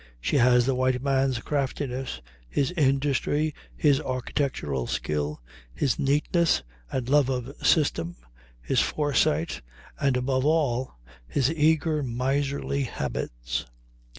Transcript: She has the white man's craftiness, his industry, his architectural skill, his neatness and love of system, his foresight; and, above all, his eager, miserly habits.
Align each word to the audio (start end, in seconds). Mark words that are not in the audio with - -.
She 0.19 0.37
has 0.37 0.65
the 0.65 0.73
white 0.73 0.99
man's 1.03 1.37
craftiness, 1.37 2.21
his 2.49 2.71
industry, 2.71 3.53
his 3.75 4.01
architectural 4.01 4.87
skill, 4.87 5.43
his 5.75 5.99
neatness 5.99 6.63
and 6.91 7.07
love 7.07 7.29
of 7.29 7.53
system, 7.63 8.15
his 8.63 8.79
foresight; 8.79 9.61
and, 9.99 10.17
above 10.17 10.43
all, 10.43 10.95
his 11.27 11.51
eager, 11.51 12.01
miserly 12.01 12.81
habits. 12.85 13.67